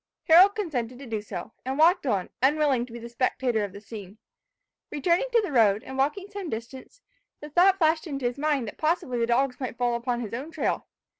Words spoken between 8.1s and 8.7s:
his mind